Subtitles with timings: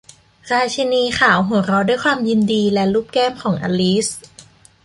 [0.51, 4.07] ราชินีขาวหัวเราะด้วยความยินดี และลูบแก้มของอลิซ